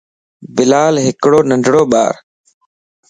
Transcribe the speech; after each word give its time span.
بلال 0.55 0.95
ھڪڙو 1.07 1.39
ننڍو 1.49 1.81
ٻار 1.91 2.13